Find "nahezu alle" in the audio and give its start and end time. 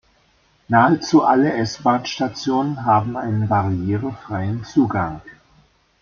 0.67-1.53